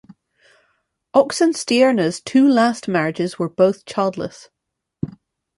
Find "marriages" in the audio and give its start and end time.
2.87-3.37